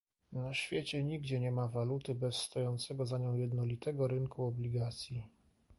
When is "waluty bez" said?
1.67-2.35